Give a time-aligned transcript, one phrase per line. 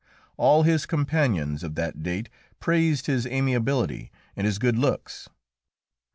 [0.35, 2.27] All his companions of that date
[2.59, 5.29] praised his amiability and his good looks.